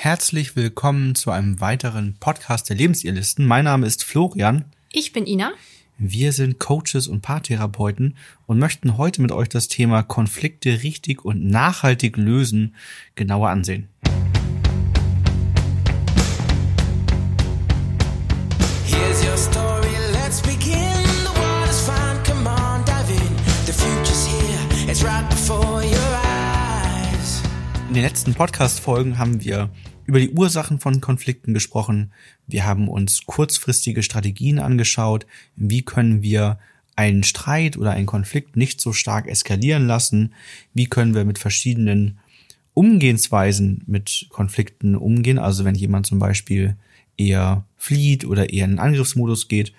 [0.00, 3.44] Herzlich willkommen zu einem weiteren Podcast der Lebensirrlisten.
[3.44, 4.64] Mein Name ist Florian.
[4.92, 5.50] Ich bin Ina.
[5.98, 8.16] Wir sind Coaches und Paartherapeuten
[8.46, 12.76] und möchten heute mit euch das Thema Konflikte richtig und nachhaltig lösen
[13.16, 13.88] genauer ansehen.
[27.88, 29.70] In den letzten Podcast-Folgen haben wir
[30.04, 32.12] über die Ursachen von Konflikten gesprochen.
[32.46, 35.26] Wir haben uns kurzfristige Strategien angeschaut.
[35.56, 36.58] Wie können wir
[36.96, 40.34] einen Streit oder einen Konflikt nicht so stark eskalieren lassen?
[40.74, 42.18] Wie können wir mit verschiedenen
[42.74, 45.38] Umgehensweisen mit Konflikten umgehen?
[45.38, 46.76] Also wenn jemand zum Beispiel
[47.16, 49.72] eher flieht oder eher in den Angriffsmodus geht.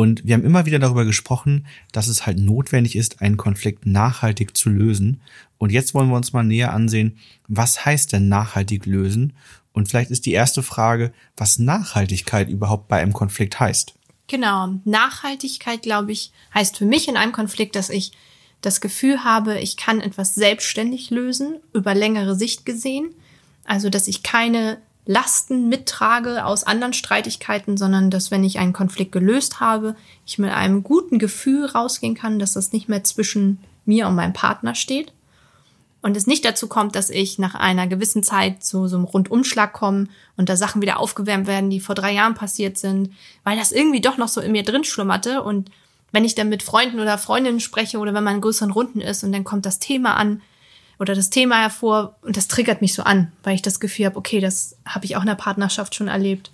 [0.00, 4.56] Und wir haben immer wieder darüber gesprochen, dass es halt notwendig ist, einen Konflikt nachhaltig
[4.56, 5.20] zu lösen.
[5.58, 7.18] Und jetzt wollen wir uns mal näher ansehen,
[7.48, 9.34] was heißt denn nachhaltig lösen?
[9.74, 13.92] Und vielleicht ist die erste Frage, was Nachhaltigkeit überhaupt bei einem Konflikt heißt.
[14.26, 14.80] Genau.
[14.86, 18.12] Nachhaltigkeit, glaube ich, heißt für mich in einem Konflikt, dass ich
[18.62, 23.10] das Gefühl habe, ich kann etwas selbstständig lösen, über längere Sicht gesehen.
[23.64, 29.12] Also, dass ich keine Lasten mittrage aus anderen Streitigkeiten, sondern dass, wenn ich einen Konflikt
[29.12, 34.06] gelöst habe, ich mit einem guten Gefühl rausgehen kann, dass das nicht mehr zwischen mir
[34.06, 35.12] und meinem Partner steht.
[36.02, 39.72] Und es nicht dazu kommt, dass ich nach einer gewissen Zeit zu so einem Rundumschlag
[39.72, 43.12] komme und da Sachen wieder aufgewärmt werden, die vor drei Jahren passiert sind,
[43.44, 45.42] weil das irgendwie doch noch so in mir drin schlummerte.
[45.42, 45.70] Und
[46.12, 49.24] wenn ich dann mit Freunden oder Freundinnen spreche oder wenn man in größeren Runden ist
[49.24, 50.40] und dann kommt das Thema an
[51.00, 54.16] oder das Thema hervor und das triggert mich so an, weil ich das Gefühl habe,
[54.16, 56.50] okay, das habe ich auch in der Partnerschaft schon erlebt.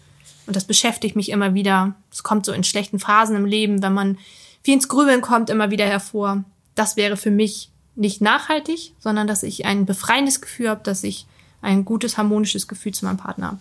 [0.47, 1.97] Und das beschäftigt mich immer wieder.
[2.13, 4.19] Es kommt so in schlechten Phasen im Leben, wenn man
[4.63, 6.45] viel ins Grübeln kommt, immer wieder hervor.
[6.77, 11.27] Das wäre für mich nicht nachhaltig, sondern dass ich ein befreiendes Gefühl habe, dass ich
[11.61, 13.59] ein gutes, harmonisches Gefühl zu meinem Partner habe.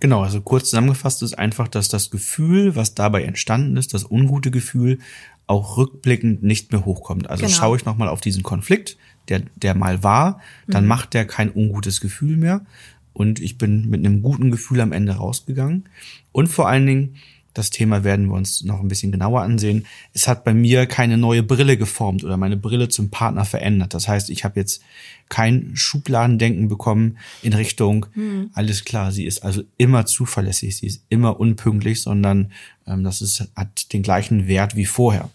[0.00, 4.50] Genau, also kurz zusammengefasst ist einfach, dass das Gefühl, was dabei entstanden ist, das ungute
[4.50, 4.98] Gefühl,
[5.46, 7.30] auch rückblickend nicht mehr hochkommt.
[7.30, 7.56] Also Genau.
[7.56, 8.96] schaue ich nochmal auf diesen Konflikt,
[9.28, 12.64] der, der mal war, dann macht der kein ungutes Gefühl mehr.
[13.12, 15.84] Und ich bin mit einem guten Gefühl am Ende rausgegangen.
[16.32, 17.16] Und vor allen Dingen,
[17.54, 19.86] das Thema werden wir uns noch ein bisschen genauer ansehen.
[20.12, 23.94] Es hat bei mir keine neue Brille geformt oder meine Brille zum Partner verändert.
[23.94, 24.82] Das heißt, ich habe jetzt
[25.28, 28.06] kein Schubladendenken bekommen in Richtung,
[28.54, 32.52] alles klar, sie ist also immer zuverlässig, sie ist immer unpünktlich, sondern
[32.86, 35.30] ähm, das ist, hat den gleichen Wert wie vorher.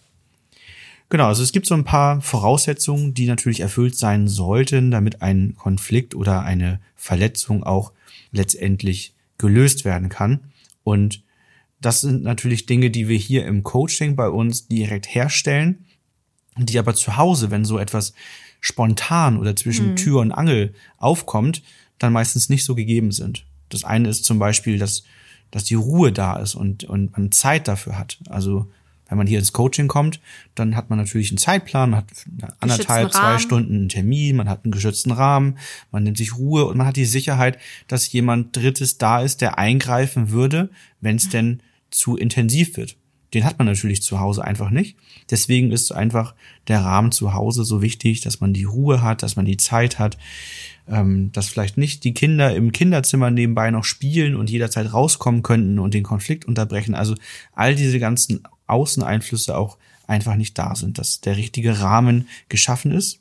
[1.09, 5.55] Genau, also es gibt so ein paar Voraussetzungen, die natürlich erfüllt sein sollten, damit ein
[5.57, 7.91] Konflikt oder eine Verletzung auch
[8.31, 10.39] letztendlich gelöst werden kann.
[10.83, 11.23] Und
[11.81, 15.85] das sind natürlich Dinge, die wir hier im Coaching bei uns direkt herstellen,
[16.57, 18.13] die aber zu Hause, wenn so etwas
[18.59, 21.63] spontan oder zwischen Tür und Angel aufkommt,
[21.97, 23.45] dann meistens nicht so gegeben sind.
[23.69, 25.03] Das eine ist zum Beispiel, dass,
[25.49, 28.19] dass die Ruhe da ist und, und man Zeit dafür hat.
[28.29, 28.67] Also
[29.09, 30.19] wenn man hier ins Coaching kommt,
[30.55, 32.07] dann hat man natürlich einen Zeitplan, man hat
[32.59, 33.39] anderthalb, zwei Rahmen.
[33.39, 35.57] Stunden einen Termin, man hat einen geschützten Rahmen,
[35.91, 39.57] man nimmt sich Ruhe und man hat die Sicherheit, dass jemand Drittes da ist, der
[39.57, 40.69] eingreifen würde,
[41.01, 42.95] wenn es denn zu intensiv wird.
[43.33, 44.97] Den hat man natürlich zu Hause einfach nicht.
[45.29, 46.33] Deswegen ist einfach
[46.67, 49.99] der Rahmen zu Hause so wichtig, dass man die Ruhe hat, dass man die Zeit
[49.99, 50.17] hat,
[50.87, 55.77] ähm, dass vielleicht nicht die Kinder im Kinderzimmer nebenbei noch spielen und jederzeit rauskommen könnten
[55.77, 56.95] und den Konflikt unterbrechen.
[56.95, 57.15] Also
[57.53, 63.19] all diese ganzen Außeneinflüsse auch einfach nicht da sind, dass der richtige Rahmen geschaffen ist.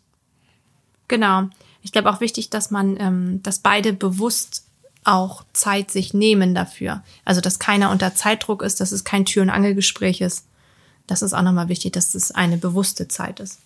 [1.07, 1.49] Genau.
[1.83, 4.65] Ich glaube auch wichtig, dass man, ähm, dass beide bewusst
[5.05, 7.03] auch Zeit sich nehmen dafür.
[7.25, 10.47] Also, dass keiner unter Zeitdruck ist, dass es kein Tür- und Angelgespräch ist.
[11.07, 13.59] Das ist auch nochmal wichtig, dass es eine bewusste Zeit ist.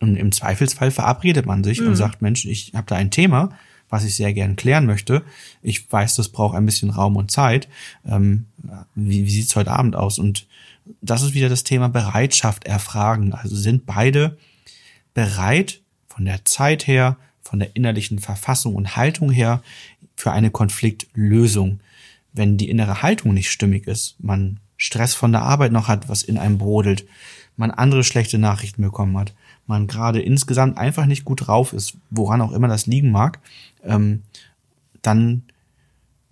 [0.00, 3.56] Und im Zweifelsfall verabredet man sich und sagt, Mensch, ich habe da ein Thema,
[3.88, 5.22] was ich sehr gern klären möchte.
[5.62, 7.68] Ich weiß, das braucht ein bisschen Raum und Zeit.
[8.04, 8.46] Ähm,
[8.96, 10.18] wie wie sieht's heute Abend aus?
[10.18, 10.46] Und
[11.00, 13.32] das ist wieder das Thema Bereitschaft erfragen.
[13.32, 14.36] Also sind beide
[15.14, 19.62] bereit von der Zeit her, von der innerlichen Verfassung und Haltung her
[20.16, 21.80] für eine Konfliktlösung.
[22.32, 26.22] Wenn die innere Haltung nicht stimmig ist, man Stress von der Arbeit noch hat, was
[26.22, 27.06] in einem brodelt,
[27.56, 29.34] man andere schlechte Nachrichten bekommen hat,
[29.66, 33.38] man gerade insgesamt einfach nicht gut drauf ist, woran auch immer das liegen mag,
[33.84, 34.22] ähm,
[35.02, 35.44] dann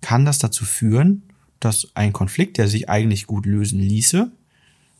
[0.01, 1.23] kann das dazu führen,
[1.59, 4.31] dass ein Konflikt, der sich eigentlich gut lösen ließe,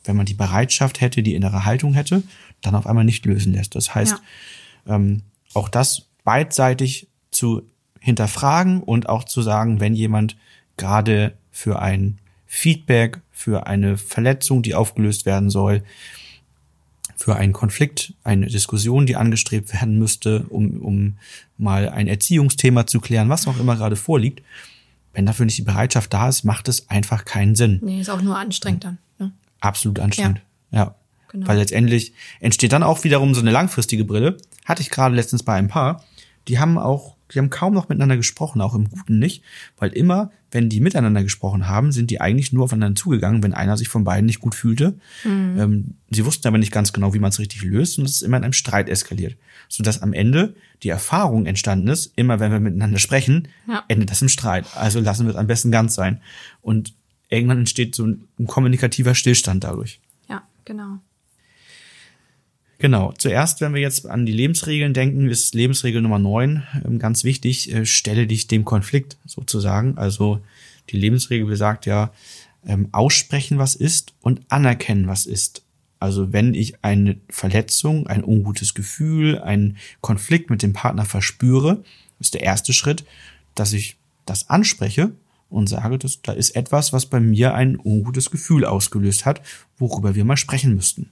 [0.03, 2.23] wenn man die Bereitschaft hätte, die innere Haltung hätte,
[2.61, 3.75] dann auf einmal nicht lösen lässt.
[3.75, 4.15] Das heißt,
[4.87, 5.21] ähm,
[5.53, 7.63] auch das beidseitig zu
[7.99, 10.35] hinterfragen und auch zu sagen, wenn jemand
[10.77, 15.83] gerade für ein Feedback, für eine Verletzung, die aufgelöst werden soll,
[17.15, 21.17] für einen Konflikt, eine Diskussion, die angestrebt werden müsste, um, um
[21.57, 24.41] mal ein Erziehungsthema zu klären, was auch immer gerade vorliegt.
[25.13, 27.79] Wenn dafür nicht die Bereitschaft da ist, macht es einfach keinen Sinn.
[27.83, 28.97] Nee, ist auch nur anstrengend dann.
[29.19, 29.31] Ne?
[29.63, 30.41] Absolut anstrengend.
[30.71, 30.95] Ja.
[31.31, 31.47] Genau.
[31.47, 34.37] Weil letztendlich entsteht dann auch wiederum so eine langfristige Brille.
[34.65, 36.03] Hatte ich gerade letztens bei ein Paar.
[36.47, 39.41] Die haben auch, die haben kaum noch miteinander gesprochen, auch im Guten nicht.
[39.77, 43.77] Weil immer, wenn die miteinander gesprochen haben, sind die eigentlich nur aufeinander zugegangen, wenn einer
[43.77, 44.99] sich von beiden nicht gut fühlte.
[45.25, 48.21] Ähm, sie wussten aber nicht ganz genau, wie man es richtig löst und es ist
[48.21, 49.35] immer in einem Streit eskaliert.
[49.69, 53.83] Sodass am Ende die Erfahrung entstanden ist, immer wenn wir miteinander sprechen, Ja.
[53.87, 54.65] endet das im Streit.
[54.75, 56.21] Also lassen wir es am besten ganz sein.
[56.61, 56.93] Und
[57.33, 59.99] irgendwann entsteht so ein, ein kommunikativer Stillstand dadurch.
[60.29, 60.99] Ja, genau.
[62.79, 63.13] Genau.
[63.17, 67.73] Zuerst, wenn wir jetzt an die Lebensregeln denken, ist Lebensregel Nummer 9 ähm, ganz wichtig,
[67.73, 69.97] äh, stelle dich dem Konflikt sozusagen.
[69.97, 70.41] Also
[70.89, 72.11] die Lebensregel besagt ja,
[72.65, 75.63] ähm, aussprechen, was ist und anerkennen, was ist.
[75.99, 81.83] Also wenn ich eine Verletzung, ein ungutes Gefühl, einen Konflikt mit dem Partner verspüre,
[82.19, 83.05] ist der erste Schritt,
[83.55, 83.95] dass ich
[84.25, 85.11] das anspreche
[85.53, 89.41] und sage, dass da ist etwas, was bei mir ein ungutes Gefühl ausgelöst hat,
[89.77, 91.09] worüber wir mal sprechen müssten.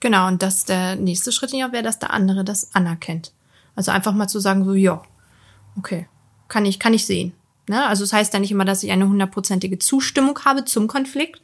[0.00, 3.32] Genau, und das der nächste Schritt ja wäre, dass der andere das anerkennt.
[3.74, 5.02] Also einfach mal zu sagen, so, ja,
[5.76, 6.08] okay,
[6.48, 7.32] kann ich, kann ich sehen.
[7.68, 7.86] Ne?
[7.86, 11.40] Also es das heißt ja nicht immer, dass ich eine hundertprozentige Zustimmung habe zum Konflikt,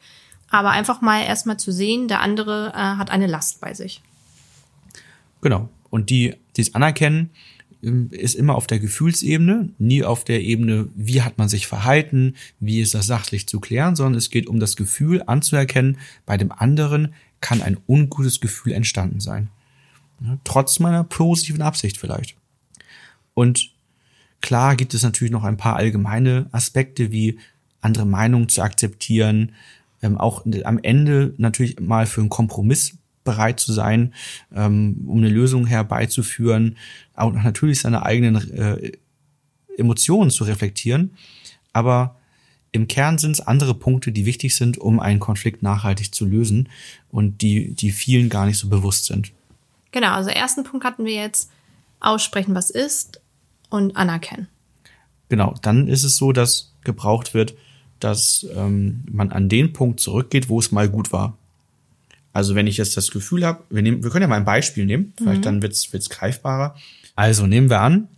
[0.50, 4.02] aber einfach mal erstmal zu sehen, der andere äh, hat eine Last bei sich.
[5.40, 5.68] Genau.
[5.88, 7.30] Und die, dieses Anerkennen ähm,
[8.10, 12.80] ist immer auf der Gefühlsebene, nie auf der Ebene, wie hat man sich verhalten, wie
[12.80, 17.14] ist das sachlich zu klären, sondern es geht um das Gefühl anzuerkennen, bei dem anderen
[17.40, 19.48] kann ein ungutes Gefühl entstanden sein.
[20.44, 22.36] Trotz meiner positiven Absicht vielleicht.
[23.34, 23.70] Und
[24.40, 27.38] klar gibt es natürlich noch ein paar allgemeine Aspekte wie
[27.82, 29.52] andere Meinungen zu akzeptieren,
[30.02, 32.96] ähm, auch am Ende natürlich mal für einen Kompromiss
[33.26, 34.14] bereit zu sein,
[34.54, 36.78] ähm, um eine Lösung herbeizuführen,
[37.14, 38.92] auch natürlich seine eigenen äh,
[39.76, 41.10] Emotionen zu reflektieren.
[41.74, 42.16] Aber
[42.72, 46.68] im Kern sind es andere Punkte, die wichtig sind, um einen Konflikt nachhaltig zu lösen
[47.10, 49.32] und die, die vielen gar nicht so bewusst sind.
[49.92, 51.50] Genau, also ersten Punkt hatten wir jetzt
[52.00, 53.20] aussprechen, was ist
[53.70, 54.48] und anerkennen.
[55.28, 57.54] Genau, dann ist es so, dass gebraucht wird,
[57.98, 61.36] dass ähm, man an den Punkt zurückgeht, wo es mal gut war.
[62.36, 64.84] Also wenn ich jetzt das Gefühl habe, wir, nehmen, wir können ja mal ein Beispiel
[64.84, 66.76] nehmen, vielleicht dann wird's wird's greifbarer.
[67.14, 68.08] Also nehmen wir an,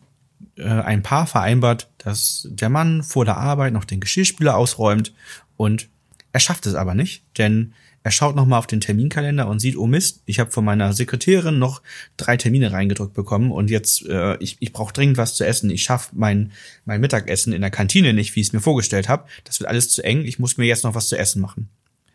[0.57, 5.15] äh, ein Paar vereinbart, dass der Mann vor der Arbeit noch den Geschirrspüler ausräumt
[5.57, 5.89] und
[6.33, 9.77] er schafft es aber nicht, denn er schaut noch mal auf den Terminkalender und sieht,
[9.77, 11.81] oh Mist, ich habe von meiner Sekretärin noch
[12.17, 15.71] drei Termine reingedrückt bekommen und jetzt äh, ich, ich brauche dringend was zu essen.
[15.71, 16.51] Ich schaffe mein
[16.85, 19.29] mein Mittagessen in der Kantine nicht, wie ich es mir vorgestellt habe.
[19.45, 20.25] Das wird alles zu eng.
[20.25, 21.69] Ich muss mir jetzt noch was zu essen machen.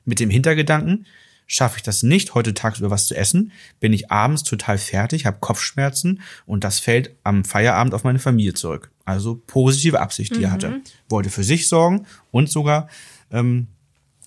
[0.03, 1.05] Mit dem Hintergedanken,
[1.53, 5.37] schaffe ich das nicht, heute tagsüber was zu essen, bin ich abends total fertig, habe
[5.39, 8.89] Kopfschmerzen und das fällt am Feierabend auf meine Familie zurück.
[9.05, 10.81] Also positive Absicht, die er hatte.
[11.09, 12.87] Wollte für sich sorgen und sogar
[13.31, 13.67] ähm,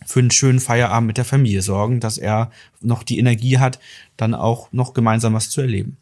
[0.07, 3.81] für einen schönen Feierabend mit der Familie sorgen, dass er noch die Energie hat,
[4.17, 5.97] dann auch noch gemeinsam was zu erleben.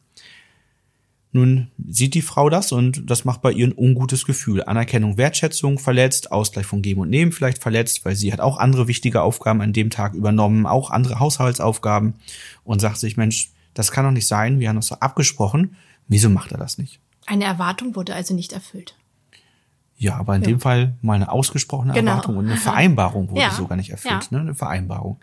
[1.34, 4.62] Nun sieht die Frau das und das macht bei ihr ein ungutes Gefühl.
[4.62, 8.86] Anerkennung, Wertschätzung verletzt, Ausgleich von Geben und Nehmen vielleicht verletzt, weil sie hat auch andere
[8.86, 12.14] wichtige Aufgaben an dem Tag übernommen, auch andere Haushaltsaufgaben
[12.62, 15.74] und sagt sich, Mensch, das kann doch nicht sein, wir haben uns doch abgesprochen,
[16.06, 17.00] wieso macht er das nicht?
[17.26, 18.94] Eine Erwartung wurde also nicht erfüllt.
[19.96, 22.10] Ja, aber in dem Fall mal eine ausgesprochene Genau.
[22.12, 23.50] Erwartung und eine Vereinbarung wurde Ja.
[23.52, 24.36] sogar nicht erfüllt, Ja.
[24.36, 24.40] ne?
[24.40, 25.20] Eine Vereinbarung.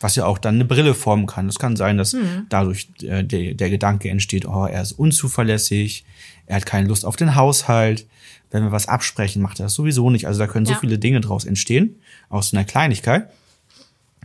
[0.00, 1.48] Was ja auch dann eine Brille formen kann.
[1.48, 2.46] Es kann sein, dass Mhm.
[2.48, 6.04] dadurch äh, der, der Gedanke entsteht, oh, er ist unzuverlässig,
[6.46, 8.06] er hat keine Lust auf den Haushalt,
[8.50, 10.26] wenn wir was absprechen, macht er das sowieso nicht.
[10.26, 10.78] Also da können so Ja.
[10.78, 11.96] viele Dinge draus entstehen,
[12.28, 13.28] aus einer Kleinigkeit.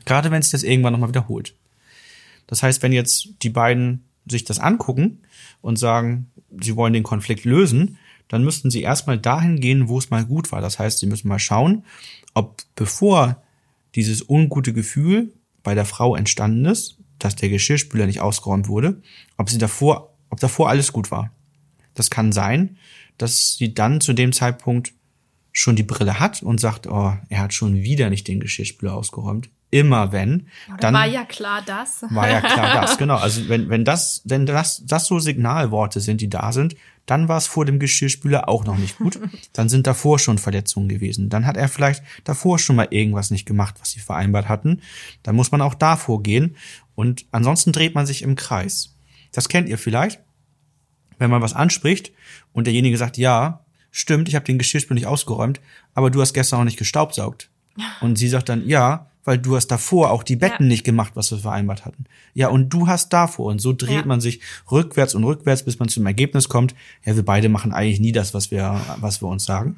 [0.06, 1.54] Gerade wenn es das irgendwann nochmal wiederholt.
[2.48, 5.20] Das heißt, wenn jetzt die beiden sich das angucken
[5.62, 7.98] und sagen, sie wollen den Konflikt lösen,
[8.30, 10.62] dann müssten sie erstmal dahin gehen, wo es mal gut war.
[10.62, 11.84] Das heißt, sie müssen mal schauen,
[12.34, 13.44] ob bevor
[13.96, 15.34] dieses ungute Gefühl
[15.64, 19.02] bei der Frau entstanden ist, dass der Geschirrspüler nicht ausgeräumt wurde,
[19.36, 21.32] ob sie davor, ob davor alles gut war.
[21.96, 22.78] Das kann sein,
[23.18, 24.94] dass sie dann zu dem Zeitpunkt
[25.52, 29.50] schon die Brille hat und sagt, oh, er hat schon wieder nicht den Geschirrspüler ausgeräumt.
[29.72, 30.48] Immer wenn,
[30.80, 32.04] dann war ja klar das.
[32.10, 33.18] war ja klar das, genau.
[33.18, 37.38] Also wenn, wenn das, wenn das, das so Signalworte sind, die da sind, dann war
[37.38, 39.20] es vor dem Geschirrspüler auch noch nicht gut.
[39.54, 41.30] Dann sind davor schon Verletzungen gewesen.
[41.30, 44.82] Dann hat er vielleicht davor schon mal irgendwas nicht gemacht, was sie vereinbart hatten.
[45.24, 46.56] Dann muss man auch davor gehen.
[46.94, 48.96] Und ansonsten dreht man sich im Kreis.
[49.32, 50.20] Das kennt ihr vielleicht,
[51.18, 52.12] wenn man was anspricht
[52.54, 55.62] und derjenige sagt, ja, stimmt, ich habe den Geschirrspüler nicht ausgeräumt,
[55.96, 57.50] aber du hast gestern auch nicht gestaubsaugt.
[58.02, 60.68] Und sie sagt dann, ja, weil du hast davor auch die Betten Ja.
[60.70, 62.06] nicht gemacht, was wir vereinbart hatten.
[62.34, 63.48] Ja, und du hast davor.
[63.48, 64.06] Und so dreht Ja.
[64.06, 64.40] man sich
[64.72, 66.74] rückwärts und rückwärts, bis man zum Ergebnis kommt.
[67.06, 69.78] Ja, wir beide machen eigentlich nie das, was wir, was wir uns sagen.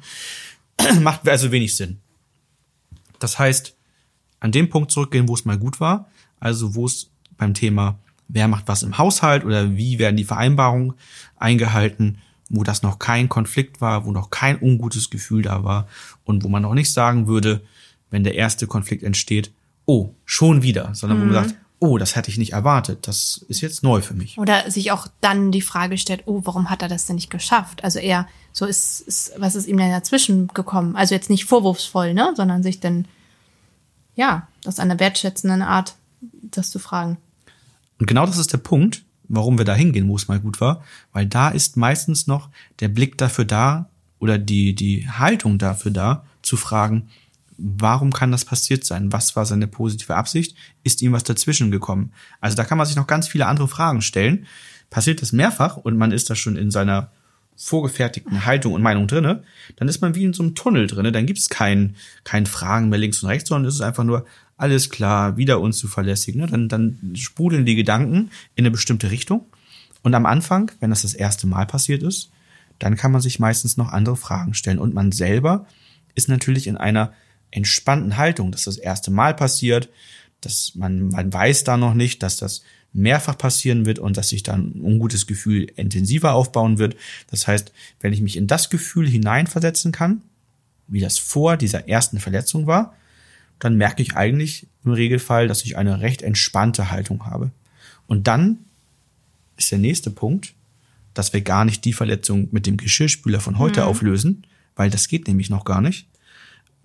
[1.02, 1.98] Macht also wenig Sinn.
[3.18, 3.76] Das heißt,
[4.40, 8.48] an dem Punkt zurückgehen, wo es mal gut war, also wo es beim Thema, wer
[8.48, 10.94] macht was im Haushalt oder wie werden die Vereinbarungen
[11.36, 12.18] eingehalten,
[12.48, 15.86] wo das noch kein Konflikt war, wo noch kein ungutes Gefühl da war
[16.24, 17.62] und wo man noch nicht sagen würde,
[18.12, 19.50] wenn der erste Konflikt entsteht,
[19.84, 23.60] oh, schon wieder, sondern wo man sagt, oh, das hätte ich nicht erwartet, das ist
[23.60, 24.38] jetzt neu für mich.
[24.38, 27.82] Oder sich auch dann die Frage stellt, oh, warum hat er das denn nicht geschafft?
[27.82, 30.94] Also eher so ist, ist was ist ihm denn dazwischen gekommen?
[30.94, 33.06] Also jetzt nicht vorwurfsvoll, ne, sondern sich dann
[34.14, 37.16] ja, aus einer wertschätzenden Art das zu fragen.
[37.98, 40.84] Und genau das ist der Punkt, warum wir da hingehen, wo es mal gut war,
[41.12, 42.48] weil da ist meistens noch
[42.80, 43.88] der Blick dafür da
[44.18, 47.08] oder die, die Haltung dafür da, zu fragen,
[47.62, 49.12] warum kann das passiert sein?
[49.12, 50.56] Was war seine positive Absicht?
[50.82, 52.12] Ist ihm was dazwischen gekommen?
[52.40, 54.46] Also da kann man sich noch ganz viele andere Fragen stellen.
[54.90, 57.10] Passiert das mehrfach und man ist da schon in seiner
[57.56, 59.44] vorgefertigten Haltung und Meinung drinne,
[59.76, 61.12] dann ist man wie in so einem Tunnel drinne.
[61.12, 64.26] Dann gibt es kein, kein Fragen mehr links und rechts, sondern es ist einfach nur
[64.56, 66.34] alles klar, wieder unzuverlässig.
[66.34, 66.46] Ne?
[66.46, 69.46] Dann, dann sprudeln die Gedanken in eine bestimmte Richtung.
[70.02, 72.30] Und am Anfang, wenn das das erste Mal passiert ist,
[72.78, 74.78] dann kann man sich meistens noch andere Fragen stellen.
[74.78, 75.66] Und man selber
[76.14, 77.12] ist natürlich in einer
[77.52, 79.88] entspannten Haltung, dass das erste Mal passiert,
[80.40, 84.42] dass man, man weiß da noch nicht, dass das mehrfach passieren wird und dass sich
[84.42, 86.96] dann ein ungutes Gefühl intensiver aufbauen wird.
[87.30, 90.22] Das heißt, wenn ich mich in das Gefühl hineinversetzen kann,
[90.88, 92.94] wie das vor dieser ersten Verletzung war,
[93.58, 97.50] dann merke ich eigentlich im Regelfall, dass ich eine recht entspannte Haltung habe.
[98.06, 98.58] Und dann
[99.56, 100.54] ist der nächste Punkt,
[101.14, 105.28] dass wir gar nicht die Verletzung mit dem Geschirrspüler von heute auflösen, weil das geht
[105.28, 106.06] nämlich noch gar nicht.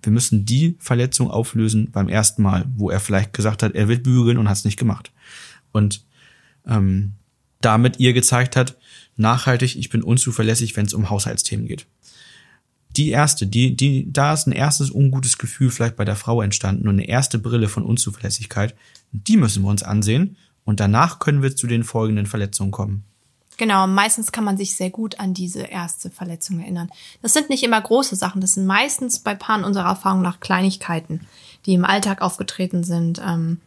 [0.02, 4.02] Wir müssen die Verletzung auflösen beim ersten Mal, wo er vielleicht gesagt hat, er wird
[4.02, 5.10] bügeln und hat es nicht gemacht.
[5.72, 6.04] Und
[6.66, 7.14] ähm,
[7.60, 8.76] damit ihr gezeigt hat,
[9.16, 11.86] nachhaltig, ich bin unzuverlässig, wenn es um Haushaltsthemen geht.
[12.96, 16.88] Die erste, die, die, da ist ein erstes ungutes Gefühl vielleicht bei der Frau entstanden
[16.88, 18.74] und eine erste Brille von Unzuverlässigkeit.
[19.12, 23.04] Die müssen wir uns ansehen und danach können wir zu den folgenden Verletzungen kommen.
[23.58, 26.90] Genau, meistens kann man sich sehr gut an diese erste Verletzung erinnern.
[27.20, 31.26] Das sind nicht immer große Sachen, das sind meistens bei Paaren unserer Erfahrung nach Kleinigkeiten,
[31.66, 33.20] die im Alltag aufgetreten sind.
[33.24, 33.60] Ähm,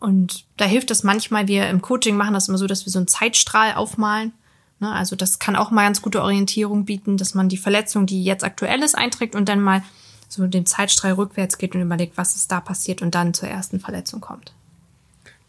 [0.00, 2.98] Und da hilft es manchmal, wir im Coaching machen das immer so, dass wir so
[2.98, 4.32] einen Zeitstrahl aufmalen.
[4.80, 8.24] Ne, Also das kann auch mal ganz gute Orientierung bieten, dass man die Verletzung, die
[8.24, 9.84] jetzt aktuell ist, einträgt und dann mal
[10.28, 13.78] so den Zeitstrahl rückwärts geht und überlegt, was ist da passiert und dann zur ersten
[13.78, 14.52] Verletzung kommt.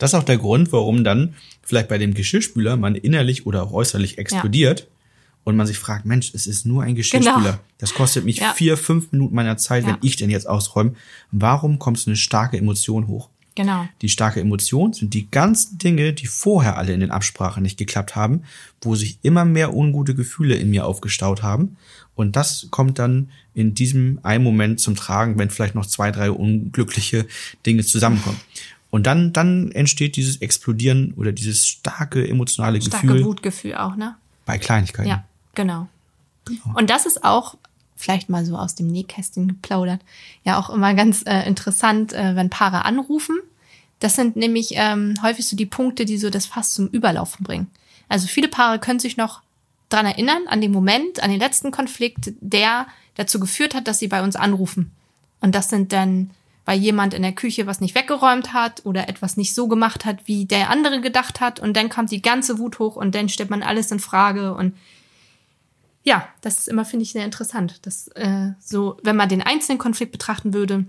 [0.03, 3.71] Das ist auch der Grund, warum dann vielleicht bei dem Geschirrspüler man innerlich oder auch
[3.71, 4.89] äußerlich explodiert
[5.45, 7.37] und man sich fragt, Mensch, es ist nur ein Geschirrspüler.
[7.41, 7.59] Genau.
[7.77, 8.51] Das kostet mich Ja.
[8.51, 9.91] vier, fünf Minuten meiner Zeit, Ja.
[9.91, 10.95] wenn ich den jetzt ausräume.
[11.31, 13.29] Warum kommt so eine starke Emotion hoch?
[13.55, 13.87] Genau.
[14.01, 18.13] Die starke Emotion sind die ganzen Dinge, die vorher alle in den Absprachen nicht geklappt
[18.13, 18.43] haben,
[18.81, 21.77] wo sich immer mehr ungute Gefühle in mir aufgestaut haben.
[22.15, 26.29] Und das kommt dann in diesem einen Moment zum Tragen, wenn vielleicht noch zwei, drei
[26.29, 27.25] unglückliche
[27.65, 28.39] Dinge zusammenkommen.
[28.93, 34.15] Und dann, dann entsteht dieses Explodieren oder dieses starke emotionale Starke Gefühl Wutgefühl auch, ne?
[34.45, 35.09] bei Kleinigkeiten.
[35.09, 35.23] Ja,
[35.55, 35.87] genau.
[36.75, 37.55] Und das ist auch
[37.95, 39.99] vielleicht mal so aus dem Nähkästchen geplaudert.
[40.43, 43.39] Ja, auch immer ganz äh, interessant, äh, wenn Paare anrufen.
[43.97, 47.71] Das sind nämlich ähm, häufig so die Punkte, die so das Fass zum Überlaufen bringen.
[48.09, 49.41] Also viele Paare können sich noch
[49.89, 52.85] dran erinnern, an den Moment, an den letzten Konflikt, der
[53.15, 54.91] dazu geführt hat, dass sie bei uns anrufen.
[55.41, 56.29] Und das sind dann,
[56.65, 60.19] weil jemand in der Küche was nicht weggeräumt hat oder etwas nicht so gemacht hat,
[60.25, 61.59] wie der andere gedacht hat.
[61.59, 64.73] Und dann kommt die ganze Wut hoch und dann stellt man alles in Frage und
[66.03, 67.79] ja, das ist immer, finde ich, sehr interessant.
[67.83, 70.85] Das, äh, so, wenn man den einzelnen Konflikt betrachten würde,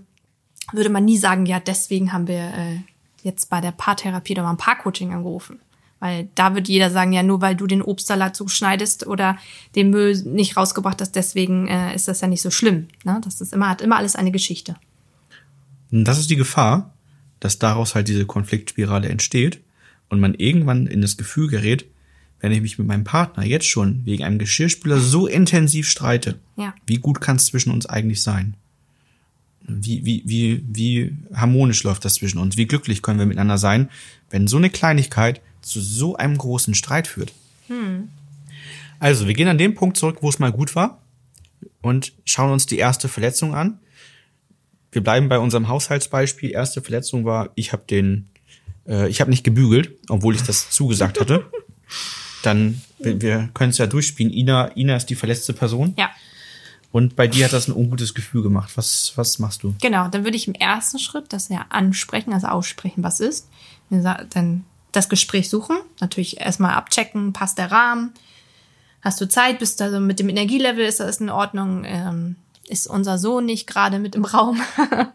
[0.73, 2.79] würde man nie sagen, ja, deswegen haben wir äh,
[3.23, 5.59] jetzt bei der Paartherapie oder beim Paarcoaching angerufen.
[5.99, 9.37] Weil da würde jeder sagen, ja, nur weil du den Obstsalat so schneidest oder
[9.75, 12.89] den Müll nicht rausgebracht hast, deswegen äh, ist das ja nicht so schlimm.
[13.05, 13.21] Ne?
[13.23, 14.75] Das ist immer, hat immer alles eine Geschichte.
[15.95, 16.93] Und das ist die Gefahr,
[17.39, 19.61] dass daraus halt diese Konfliktspirale entsteht
[20.09, 21.85] und man irgendwann in das Gefühl gerät,
[22.41, 26.73] wenn ich mich mit meinem Partner jetzt schon wegen einem Geschirrspüler so intensiv streite, Ja.
[26.85, 28.55] wie gut kann es zwischen uns eigentlich sein?
[29.67, 32.57] Wie, wie, wie, wie harmonisch läuft das zwischen uns?
[32.57, 33.89] Wie glücklich können wir miteinander sein,
[34.29, 37.31] wenn so eine Kleinigkeit zu so einem großen Streit führt?
[38.99, 41.01] Also, wir gehen an den Punkt zurück, wo es mal gut war
[41.81, 43.79] und schauen uns die erste Verletzung an.
[44.95, 46.51] Wir bleiben bei unserem Haushaltsbeispiel.
[46.51, 48.29] Erste Verletzung war, ich habe den,
[48.87, 51.45] äh, ich habe nicht gebügelt, obwohl ich das zugesagt hatte.
[52.43, 54.31] Dann, wir, wir können es ja durchspielen.
[54.31, 55.93] Ina, Ina ist die verletzte Person.
[55.97, 56.11] Ja.
[56.91, 58.71] Und bei dir hat das ein ungutes Gefühl gemacht.
[58.75, 59.75] Was, was machst du?
[59.81, 63.49] Genau, dann würde ich im ersten Schritt das ja ansprechen, also aussprechen, was ist.
[63.89, 68.13] Dann das Gespräch suchen, natürlich erstmal abchecken, passt der Rahmen,
[69.01, 72.37] hast du Zeit, bist du also mit dem Energielevel, ist das in Ordnung, ähm,
[72.67, 74.61] ist unser Sohn nicht gerade mit im Raum.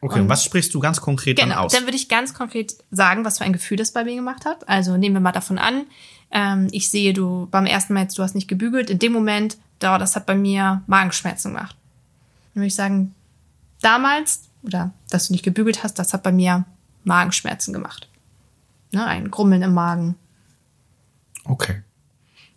[0.00, 1.72] Okay, und was sprichst du ganz konkret dann Genau, aus?
[1.72, 4.68] dann würde ich ganz konkret sagen, was für ein Gefühl das bei mir gemacht hat.
[4.68, 5.86] Also nehmen wir mal davon an,
[6.30, 8.90] ähm, ich sehe, du beim ersten Mal jetzt, du hast nicht gebügelt.
[8.90, 11.74] In dem Moment, da, das hat bei mir Magenschmerzen gemacht.
[12.54, 13.14] Dann würde ich sagen,
[13.80, 16.64] damals, oder dass du nicht gebügelt hast, das hat bei mir
[17.04, 18.08] Magenschmerzen gemacht.
[18.92, 20.14] Ne, ein Grummeln im Magen.
[21.44, 21.82] Okay.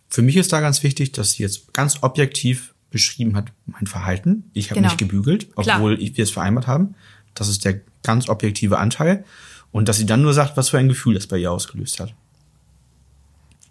[0.08, 4.44] Für mich ist da ganz wichtig, dass sie jetzt ganz objektiv beschrieben hat, mein Verhalten.
[4.52, 4.88] Ich habe Genau.
[4.88, 6.94] nicht gebügelt, obwohl ich- wir es vereinbart haben.
[7.34, 9.24] Das ist der ganz objektive Anteil.
[9.72, 12.14] Und dass sie dann nur sagt, was für ein Gefühl das bei ihr ausgelöst hat.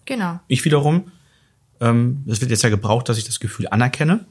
[0.06, 0.40] Genau.
[0.48, 1.12] Ich wiederum,
[1.80, 4.26] ähm, es wird jetzt ja gebraucht, dass ich das Gefühl anerkenne.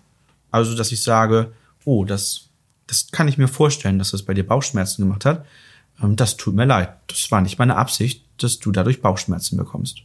[0.51, 1.53] Also, dass ich sage,
[1.85, 2.49] oh, das,
[2.87, 5.45] das kann ich mir vorstellen, dass das bei dir Bauchschmerzen gemacht hat.
[6.03, 6.91] Ähm, das tut mir leid.
[7.07, 10.03] Das war nicht meine Absicht, dass du dadurch Bauchschmerzen bekommst.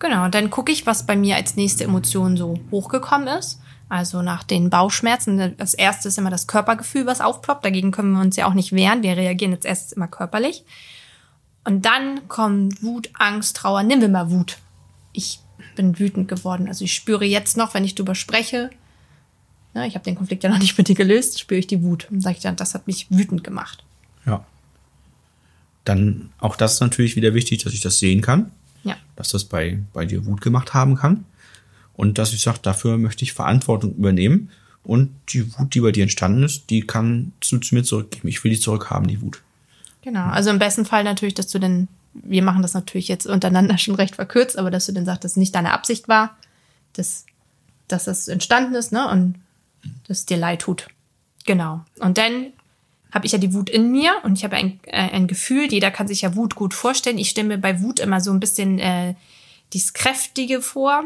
[0.00, 3.60] Genau, und dann gucke ich, was bei mir als nächste Emotion so hochgekommen ist.
[3.94, 7.64] Also nach den Bauchschmerzen, das erste ist immer das Körpergefühl, was aufploppt.
[7.64, 9.04] Dagegen können wir uns ja auch nicht wehren.
[9.04, 10.64] Wir reagieren jetzt erst immer körperlich.
[11.62, 13.84] Und dann kommen Wut, Angst, Trauer.
[13.84, 14.58] Nehmen wir mal Wut.
[15.12, 15.38] Ich
[15.76, 16.66] bin wütend geworden.
[16.66, 18.70] Also ich spüre jetzt noch, wenn ich drüber spreche,
[19.74, 22.08] ne, ich habe den Konflikt ja noch nicht mit dir gelöst, spüre ich die Wut.
[22.10, 23.84] Und sage ich dann, das hat mich wütend gemacht.
[24.26, 24.44] Ja.
[25.84, 28.50] Dann auch das ist natürlich wieder wichtig, dass ich das sehen kann,
[28.82, 28.96] Ja.
[29.14, 31.26] dass das bei, bei dir Wut gemacht haben kann.
[31.96, 34.50] Und dass ich sage, dafür möchte ich Verantwortung übernehmen.
[34.82, 38.28] Und die Wut, die bei dir entstanden ist, die kann zu, zu mir zurückgeben.
[38.28, 39.42] Ich will die zurückhaben, die Wut.
[40.02, 43.78] Genau, also im besten Fall natürlich, dass du denn, wir machen das natürlich jetzt untereinander
[43.78, 46.36] schon recht verkürzt, aber dass du dann sagst, dass es nicht deine Absicht war,
[46.92, 47.24] dass,
[47.88, 49.36] dass das entstanden ist, ne, und
[50.06, 50.88] dass es dir leid tut.
[51.46, 51.84] Genau.
[52.00, 52.52] Und dann
[53.12, 55.90] habe ich ja die Wut in mir und ich habe ein, äh, ein Gefühl, jeder
[55.90, 57.16] kann sich ja Wut gut vorstellen.
[57.16, 59.14] Ich stelle mir bei Wut immer so ein bisschen äh,
[59.72, 61.04] dieses Kräftige vor.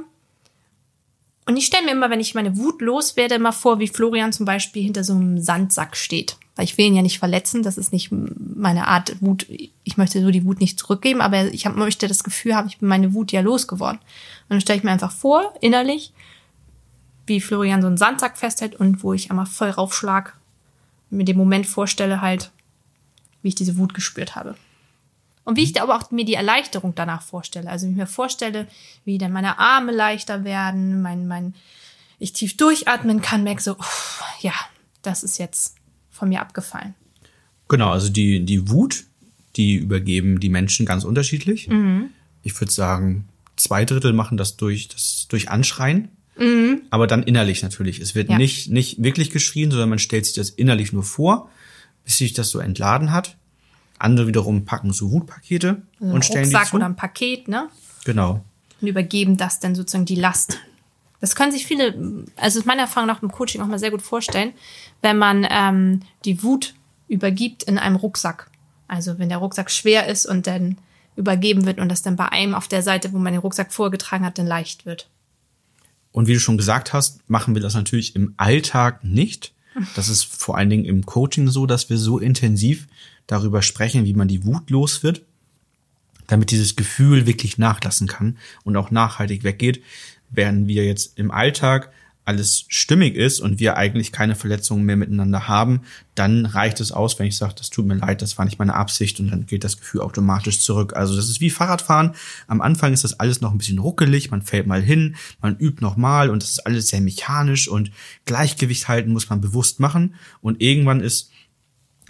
[1.49, 4.45] Und ich stelle mir immer, wenn ich meine Wut loswerde, immer vor, wie Florian zum
[4.45, 6.37] Beispiel hinter so einem Sandsack steht.
[6.57, 9.47] Weil ich will ihn ja nicht verletzen, das ist nicht meine Art Wut.
[9.83, 12.77] Ich möchte so die Wut nicht zurückgeben, aber ich hab, möchte das Gefühl haben, ich
[12.77, 13.97] bin meine Wut ja losgeworden.
[13.97, 16.13] Und dann stelle ich mir einfach vor, innerlich,
[17.27, 20.37] wie Florian so einen Sandsack festhält und wo ich einmal voll raufschlag,
[21.09, 22.51] mir den Moment vorstelle halt,
[23.41, 24.55] wie ich diese Wut gespürt habe.
[25.49, 27.71] Und wie ich da aber auch mir die Erleichterung danach vorstelle.
[27.71, 28.67] Also wie ich mir vorstelle,
[29.07, 31.55] wie dann meine Arme leichter werden, mein, mein,
[32.19, 34.53] ich tief durchatmen kann, merke so, uff, ja,
[35.01, 35.77] das ist jetzt
[36.11, 36.93] von mir abgefallen.
[37.67, 39.05] Genau, also die, die Wut,
[39.57, 41.71] die übergeben die Menschen ganz unterschiedlich.
[42.43, 46.11] Ich würde sagen, zwei Drittel machen das durch, das durch Anschreien.
[46.91, 48.01] Aber dann innerlich natürlich.
[48.01, 48.37] Es wird Ja.
[48.37, 51.51] nicht, nicht wirklich geschrien, sondern man stellt sich das innerlich nur vor,
[52.05, 53.38] bis sich das so entladen hat.
[53.99, 56.77] Andere wiederum packen so Wutpakete Also und stellen die Rucksack zu.
[56.77, 57.69] oder ein Paket, ne?
[58.05, 58.45] Genau.
[58.81, 60.59] Und übergeben das dann sozusagen die Last.
[61.21, 64.03] Das können sich viele, also ist meiner Erfahrung nach im Coaching auch mal sehr gut
[64.03, 64.53] vorstellen,
[65.03, 66.75] wenn man ähm, die Wut
[67.09, 68.51] übergibt in einem Rucksack.
[68.87, 70.79] Also wenn der Rucksack schwer ist und dann
[71.17, 74.25] übergeben wird und das dann bei einem auf der Seite, wo man den Rucksack vorgetragen
[74.25, 75.09] hat, dann leicht wird.
[76.13, 79.53] Und wie du schon gesagt hast, machen wir das natürlich im Alltag nicht.
[79.95, 82.87] Das ist vor allen Dingen im Coaching so, dass wir so intensiv
[83.29, 85.23] darüber sprechen, wie man die Wut los wird,
[86.27, 89.83] damit dieses Gefühl wirklich nachlassen kann und auch nachhaltig weggeht,
[90.31, 91.93] während wir jetzt im Alltag
[92.29, 95.81] alles stimmig ist und wir eigentlich keine Verletzungen mehr miteinander haben,
[96.15, 98.75] dann reicht es aus, wenn ich sage, das tut mir leid, das war nicht meine
[98.75, 100.95] Absicht und dann geht das Gefühl automatisch zurück.
[100.95, 102.15] Also das ist wie Fahrradfahren.
[102.47, 105.81] Am Anfang ist das alles noch ein bisschen ruckelig, man fällt mal hin, man übt
[105.81, 107.91] noch mal und das ist alles sehr mechanisch und
[108.27, 111.31] Gleichgewicht halten muss man bewusst machen und irgendwann ist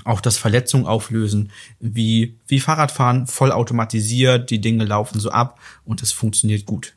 [0.09, 6.13] auch das Verletzung auflösen, wie, wie Fahrradfahren, voll die Dinge laufen so ab und es
[6.13, 6.95] funktioniert gut.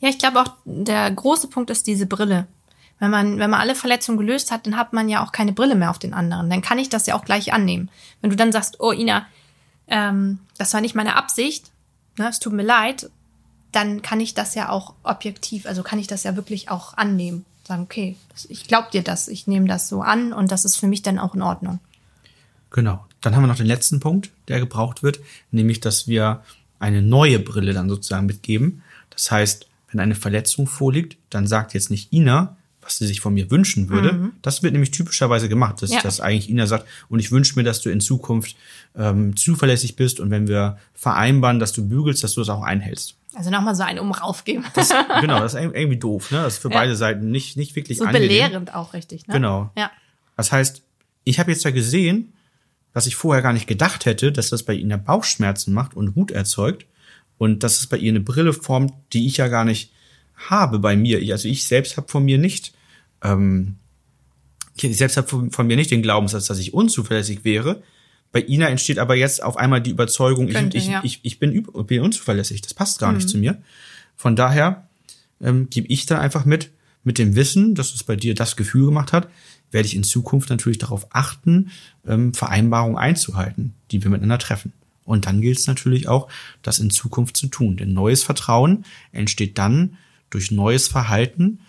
[0.00, 2.46] Ja, ich glaube auch, der große Punkt ist diese Brille.
[2.98, 5.76] Wenn man, wenn man alle Verletzungen gelöst hat, dann hat man ja auch keine Brille
[5.76, 6.50] mehr auf den anderen.
[6.50, 7.90] Dann kann ich das ja auch gleich annehmen.
[8.20, 9.26] Wenn du dann sagst, oh Ina,
[9.86, 11.70] ähm, das war nicht meine Absicht,
[12.18, 13.08] ne, es tut mir leid,
[13.70, 17.44] dann kann ich das ja auch objektiv, also kann ich das ja wirklich auch annehmen.
[17.64, 18.16] Sagen, okay,
[18.48, 21.18] ich glaube dir das, ich nehme das so an und das ist für mich dann
[21.18, 21.78] auch in Ordnung.
[22.70, 23.04] Genau.
[23.20, 26.42] Dann haben wir noch den letzten Punkt, der gebraucht wird, nämlich, dass wir
[26.78, 28.82] eine neue Brille dann sozusagen mitgeben.
[29.10, 33.34] Das heißt, wenn eine Verletzung vorliegt, dann sagt jetzt nicht Ina, was sie sich von
[33.34, 34.30] mir wünschen würde.
[34.42, 36.00] Das wird nämlich typischerweise gemacht, dass, Ja.
[36.00, 38.54] dass eigentlich Ina sagt, und ich wünsche mir, dass du in Zukunft
[38.96, 43.16] ähm, zuverlässig bist und wenn wir vereinbaren, dass du bügelst, dass du es auch einhältst.
[43.34, 44.64] Also nochmal so einen Umrauf geben.
[44.74, 44.88] Das,
[45.20, 46.38] genau, das ist irgendwie doof, ne?
[46.42, 46.78] Das ist für Ja.
[46.78, 48.28] beide Seiten nicht, nicht wirklich so angenehm.
[48.28, 49.34] belehrend auch richtig, ne?
[49.34, 49.70] Genau.
[49.76, 49.90] Ja.
[50.36, 50.82] Das heißt,
[51.24, 52.32] ich habe jetzt ja gesehen,
[52.92, 56.16] was ich vorher gar nicht gedacht hätte, dass das bei ihnen ja Bauchschmerzen macht und
[56.16, 56.86] Wut erzeugt
[57.38, 59.92] und dass es bei ihr eine Brille formt, die ich ja gar nicht
[60.36, 61.20] habe bei mir.
[61.20, 62.72] Ich, also ich selbst habe von mir nicht,
[63.22, 63.76] ähm,
[64.74, 67.82] ich selbst habe von, von mir nicht den Glaubenssatz, dass ich unzuverlässig wäre.
[68.30, 71.00] Bei Ina entsteht aber jetzt auf einmal die Überzeugung, Könnte, ich, ich, ja.
[71.02, 72.60] ich, ich bin, bin unzuverlässig.
[72.60, 73.62] Das passt gar nicht zu mir.
[74.16, 74.88] Von daher
[75.40, 76.70] ähm, gebe ich dann einfach mit,
[77.04, 79.28] mit dem Wissen, dass es bei dir das Gefühl gemacht hat,
[79.70, 81.70] werde ich in Zukunft natürlich darauf achten,
[82.06, 84.72] ähm, Vereinbarungen einzuhalten, die wir miteinander treffen.
[85.04, 86.28] Und dann gilt es natürlich auch,
[86.62, 87.76] das in Zukunft zu tun.
[87.76, 89.96] Denn neues Vertrauen entsteht dann
[90.30, 91.60] durch neues Verhalten,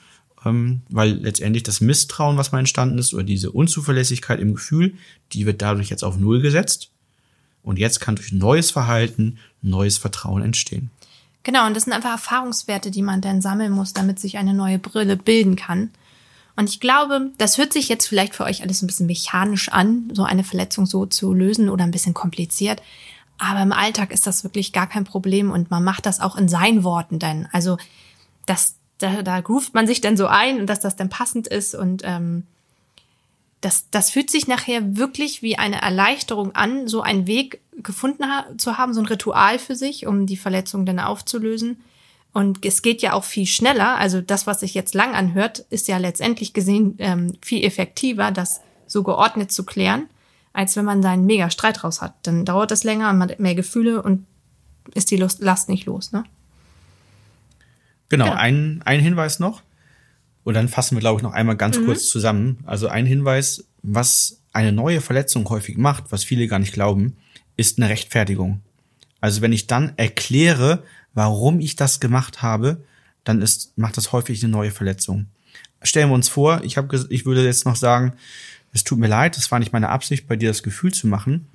[0.45, 4.95] ähm, weil letztendlich das Misstrauen, was mal entstanden ist, oder diese Unzuverlässigkeit im Gefühl,
[5.31, 6.91] die wird dadurch jetzt auf Null gesetzt.
[7.63, 10.89] Und jetzt kann durch neues Verhalten neues Vertrauen entstehen.
[11.43, 14.79] Genau, und das sind einfach Erfahrungswerte, die man dann sammeln muss, damit sich eine neue
[14.79, 15.91] Brille bilden kann.
[16.59, 20.09] Und ich glaube, das hört sich jetzt vielleicht für euch alles ein bisschen mechanisch an,
[20.11, 22.81] so eine Verletzung so zu lösen oder ein bisschen kompliziert.
[23.37, 26.49] Aber im Alltag ist das wirklich gar kein Problem und man macht das auch in
[26.49, 27.47] seinen Worten dann.
[27.53, 27.77] Also
[28.45, 31.75] das, da, da groovt man sich dann so ein und dass das dann passend ist
[31.75, 32.43] und ähm,
[33.61, 38.45] das, das fühlt sich nachher wirklich wie eine Erleichterung an, so einen Weg gefunden ha
[38.57, 41.81] zu haben, so ein Ritual für sich, um die Verletzung dann aufzulösen.
[42.31, 43.97] Und es geht ja auch viel schneller.
[43.97, 48.61] Also das, was sich jetzt lang anhört, ist ja letztendlich gesehen ähm, viel effektiver, das
[48.85, 50.07] so geordnet zu klären,
[50.53, 52.15] als wenn man seinen mega Streit raus hat.
[52.23, 54.25] Dann dauert das länger und man hat mehr Gefühle und
[54.93, 56.23] ist die Lust, Last nicht los, ne?
[58.09, 58.37] Genau, Genau.
[58.37, 59.61] ein, ein Hinweis noch.
[60.43, 62.59] Und dann fassen wir, glaube ich, noch einmal ganz kurz zusammen.
[62.65, 67.17] Also ein Hinweis, was eine neue Verletzung häufig macht, was viele gar nicht glauben,
[67.55, 68.61] ist eine Rechtfertigung.
[69.21, 72.83] Also wenn ich dann erkläre, warum ich das gemacht habe,
[73.23, 75.27] dann ist, macht das häufig eine neue Verletzung.
[75.81, 78.13] Stellen wir uns vor, ich, hab, ich würde jetzt noch sagen,
[78.73, 81.47] es tut mir leid, das war nicht meine Absicht, bei dir das Gefühl zu machen.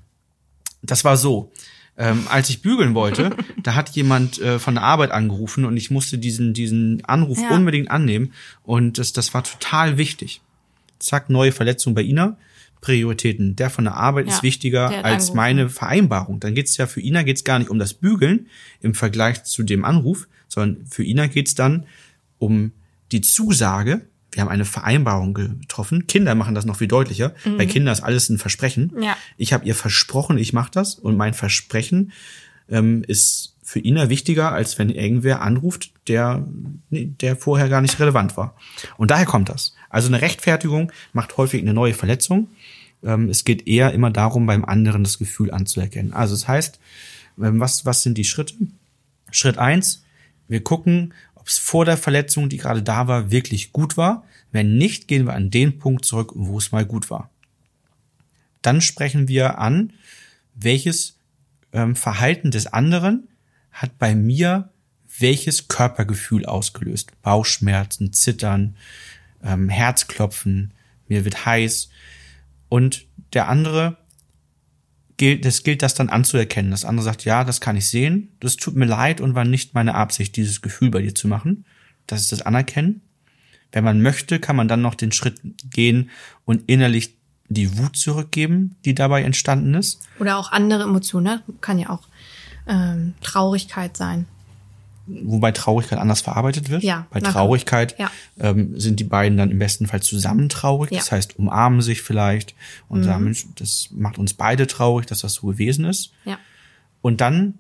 [0.83, 1.53] Das war so.
[1.97, 5.91] Ähm, als ich bügeln wollte, da hat jemand äh, von der Arbeit angerufen und ich
[5.91, 7.55] musste diesen, diesen Anruf Ja.
[7.55, 8.33] unbedingt annehmen.
[8.65, 10.41] Und das, das war total wichtig.
[10.99, 12.37] Zack, neue Verletzung bei Ina.
[12.85, 13.57] Prioritäten.
[13.57, 15.37] Der von der Arbeit Ja, ist wichtiger als angerufen.
[15.37, 16.39] meine Vereinbarung.
[16.39, 18.47] Dann geht's ja für Ina geht's gar nicht um das Bügeln
[18.83, 21.87] im Vergleich zu dem Anruf, sondern für Ina geht's dann
[22.39, 22.73] um
[23.11, 24.03] die Zusage.
[24.33, 26.07] Wir haben eine Vereinbarung getroffen.
[26.07, 27.35] Kinder machen das noch viel deutlicher.
[27.57, 28.93] Bei Kindern ist alles ein Versprechen.
[28.95, 29.03] Mhm.
[29.03, 29.17] Ja.
[29.39, 32.13] Ich habe ihr versprochen, ich mache das und mein Versprechen
[32.69, 36.47] ähm, ist für Ina wichtiger, als wenn irgendwer anruft, der,
[36.91, 38.57] der vorher gar nicht relevant war.
[38.99, 39.75] Und daher kommt das.
[39.95, 42.49] Also eine Rechtfertigung macht häufig eine neue Verletzung.
[43.05, 46.13] Ähm, es geht eher immer darum, beim anderen das Gefühl anzuerkennen.
[46.13, 46.81] Also es heißt,
[47.41, 48.55] ähm, was, was sind die Schritte?
[49.31, 50.03] Schritt eins:
[50.49, 54.25] wir gucken, ob es vor der Verletzung, die gerade da war, wirklich gut war.
[54.51, 57.31] Wenn nicht, gehen wir an den Punkt zurück, wo es mal gut war.
[58.63, 59.93] Dann sprechen wir an,
[60.57, 61.19] welches
[61.73, 63.29] ähm, Verhalten des anderen
[63.71, 64.71] hat bei mir
[65.19, 67.13] welches Körpergefühl ausgelöst.
[67.23, 68.77] Bauchschmerzen, Zittern,
[69.45, 70.73] ähm, Herzklopfen,
[71.09, 71.91] mir wird heiß.
[72.69, 73.99] Und der andere
[75.17, 76.71] gilt, das gilt das dann anzuerkennen.
[76.71, 78.37] Das andere sagt, ja, das kann ich sehen.
[78.41, 81.65] Das tut mir leid und war nicht meine Absicht, dieses Gefühl bei dir zu machen.
[82.07, 83.03] Das ist das Anerkennen.
[83.73, 86.11] Wenn man möchte, kann man dann noch den Schritt gehen
[86.45, 87.17] und innerlich
[87.49, 90.01] die Wut zurückgeben, die dabei entstanden ist.
[90.19, 91.43] Oder auch andere Emotionen, ne?
[91.61, 92.09] kann ja auch
[92.67, 94.27] ähm, Traurigkeit sein.
[95.07, 96.83] Wobei Traurigkeit anders verarbeitet wird.
[96.83, 97.21] Ja, Bei.
[97.21, 98.11] Traurigkeit Ja.
[98.41, 100.91] ähm, sind die beiden dann im besten Fall zusammen traurig.
[100.93, 100.99] Ja.
[100.99, 102.55] Das heißt, umarmen sich vielleicht
[102.89, 103.05] und Mhm.
[103.05, 106.13] sagen, Mensch, das macht uns beide traurig, dass das so gewesen ist.
[106.25, 106.39] Ja.
[107.03, 107.59] Und dann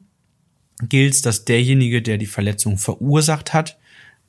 [0.89, 3.77] gilt es, dass derjenige, der die Verletzung verursacht hat,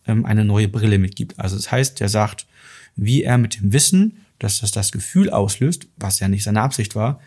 [0.07, 1.39] ähm, eine neue Brille mitgibt.
[1.39, 2.45] Also das heißt, der sagt,
[2.97, 6.95] wie er mit dem Wissen, dass das das Gefühl auslöst, was ja nicht seine Absicht
[6.95, 7.21] war,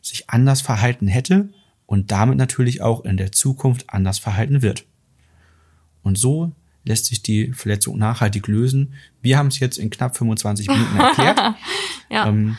[0.00, 1.48] sich anders verhalten hätte
[1.86, 4.84] und damit natürlich auch in der Zukunft anders verhalten wird.
[6.04, 6.52] Und so
[6.84, 8.92] lässt sich die Verletzung nachhaltig lösen.
[9.22, 11.40] Wir haben es jetzt in knapp 25 Minuten erklärt.
[12.10, 12.28] Ja.
[12.28, 12.56] Ähm,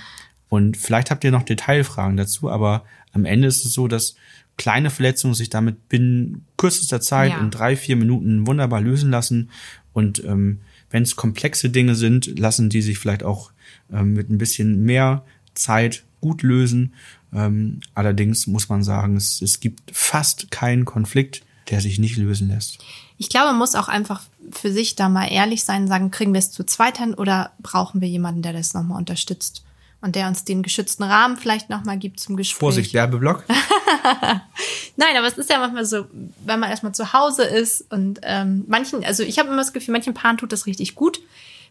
[0.49, 4.15] und vielleicht habt ihr noch Detailfragen dazu, aber am Ende ist es so, dass
[4.57, 7.39] kleine Verletzungen sich damit binnen kürzester Zeit Ja.
[7.39, 9.49] in drei, vier Minuten wunderbar lösen lassen.
[9.93, 13.51] Und ähm, wenn es komplexe Dinge sind, lassen die sich vielleicht auch
[13.93, 16.93] ähm, mit ein bisschen mehr Zeit gut lösen.
[17.33, 22.47] Ähm, allerdings muss man sagen, es, es gibt fast keinen Konflikt, der sich nicht lösen
[22.49, 22.79] lässt.
[23.17, 26.39] Ich glaube, man muss auch einfach für sich da mal ehrlich sein, sagen, kriegen wir
[26.39, 29.65] es zu zweit hin oder brauchen wir jemanden, der das nochmal unterstützt?
[30.05, 32.59] und der uns den geschützten Rahmen vielleicht nochmal gibt zum Gespräch.
[32.59, 33.43] Vorsicht, Werbeblock.
[34.97, 36.05] Nein, aber es ist ja manchmal so,
[36.45, 39.93] wenn man erstmal zu Hause ist und ähm, manchen, also ich habe immer das Gefühl,
[39.93, 41.21] manchen Paaren tut das richtig gut,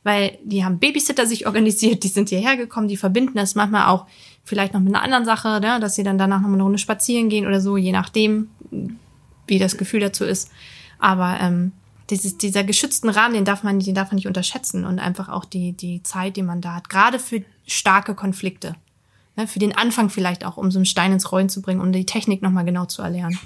[0.03, 4.07] weil die haben Babysitter sich organisiert, die sind hierher gekommen, die verbinden das manchmal auch
[4.43, 6.79] vielleicht noch mit einer anderen Sache, ne, dass sie dann danach noch mal eine Runde
[6.79, 8.51] spazieren gehen oder so, je nachdem,
[9.47, 10.51] wie das Gefühl dazu ist.
[11.05, 11.73] Aber ähm,
[12.09, 15.45] dieses, dieser geschützten Rahmen, den darf man, den darf man nicht unterschätzen und einfach auch
[15.45, 18.75] die, die Zeit, die man da hat, gerade für starke Konflikte.
[19.37, 21.93] Ne, für den Anfang vielleicht auch, um so einen Stein ins Rollen zu bringen, um
[21.93, 23.39] die Technik nochmal genau zu erlernen.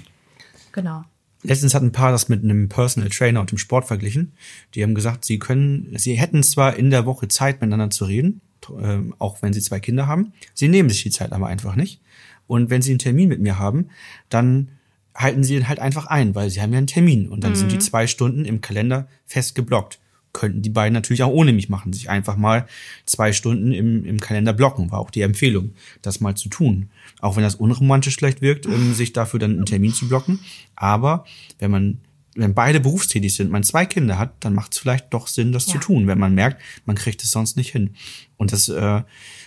[0.71, 1.03] Genau.
[1.43, 4.31] Letztens hat ein Paar das mit einem Personal Trainer und dem Sport verglichen.
[4.73, 8.39] Die haben gesagt, sie können, sie hätten zwar in der Woche Zeit, miteinander zu reden,
[8.79, 10.31] äh, auch wenn sie zwei Kinder haben.
[10.53, 11.99] Sie nehmen sich die Zeit aber einfach nicht.
[12.47, 13.89] Und wenn sie einen Termin mit mir haben,
[14.29, 14.69] dann
[15.15, 17.27] halten sie ihn halt einfach ein, weil sie haben ja einen Termin.
[17.27, 19.99] Und dann sind die zwei Stunden im Kalender fest geblockt.
[20.31, 22.67] Könnten die beiden natürlich auch ohne mich machen, sich einfach mal
[23.05, 26.89] zwei Stunden im, im Kalender blocken, war auch die Empfehlung, das mal zu tun.
[27.19, 30.39] Auch wenn das unromantisch vielleicht wirkt, um sich dafür dann einen Termin zu blocken.
[30.75, 31.25] Aber
[31.57, 31.97] wenn man,
[32.39, 35.67] wenn beide berufstätig sind, man zwei Kinder hat, dann macht es vielleicht doch Sinn, das
[35.67, 35.73] Ja.
[35.73, 37.91] zu tun, wenn man merkt, man kriegt es sonst nicht hin.
[38.37, 39.01] Und das äh,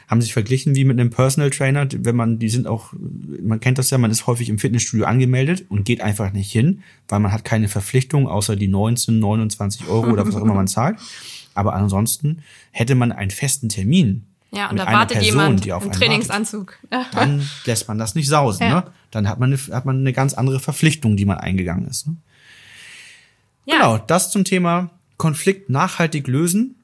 [0.09, 2.93] haben sich verglichen wie mit einem Personal Trainer, wenn man, die sind auch,
[3.43, 6.83] man kennt das ja, man ist häufig im Fitnessstudio angemeldet und geht einfach nicht hin,
[7.09, 10.69] weil man hat keine Verpflichtung, außer die 19, 29 Euro oder was auch immer man
[10.69, 10.99] zahlt.
[11.55, 14.25] Aber ansonsten hätte man einen festen Termin.
[14.55, 16.79] Ja, und mit da wartet Person, jemand die auf im einen Trainingsanzug.
[16.91, 18.65] wartet, dann lässt man das nicht sausen.
[18.67, 18.81] Ja.
[18.81, 18.85] Ne?
[19.11, 22.07] Dann hat man, eine, hat man eine ganz andere Verpflichtung, die man eingegangen ist.
[22.07, 22.17] Ne?
[23.67, 26.83] Ja, Genau, das zum Thema Konflikt nachhaltig lösen.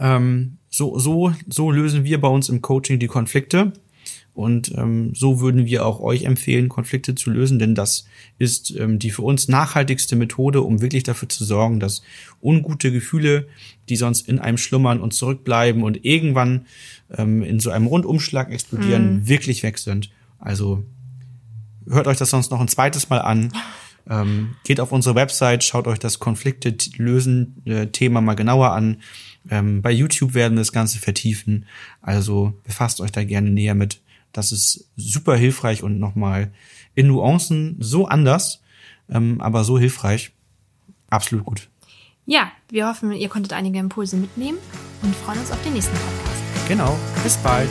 [0.00, 3.72] Ähm, so, so, so lösen wir bei uns im Coaching die Konflikte.
[4.32, 8.98] Und ähm, so würden wir auch euch empfehlen, Konflikte zu lösen, denn das ist ähm,
[8.98, 12.02] die für uns nachhaltigste Methode, um wirklich dafür zu sorgen, dass
[12.42, 13.46] ungute Gefühle,
[13.88, 16.66] die sonst in einem schlummern und zurückbleiben und irgendwann
[17.16, 20.10] ähm, in so einem Rundumschlag explodieren, wirklich weg sind.
[20.40, 20.84] Also
[21.88, 23.52] hört euch das sonst noch ein zweites Mal an.
[24.08, 29.00] Ähm, geht auf unsere Website, schaut euch das Konflikte lösen äh, Thema mal genauer an.
[29.50, 31.66] Ähm, bei YouTube werden wir das Ganze vertiefen.
[32.02, 34.00] Also befasst euch da gerne näher mit.
[34.32, 36.52] Das ist super hilfreich und nochmal
[36.94, 38.62] in Nuancen so anders,
[39.08, 40.32] ähm, aber so hilfreich.
[41.08, 41.68] Absolut gut.
[42.26, 44.58] ja, wir hoffen, ihr konntet einige Impulse mitnehmen
[45.02, 46.68] und freuen uns auf den nächsten Podcast.
[46.68, 46.98] Genau.
[47.22, 47.68] Bis bald.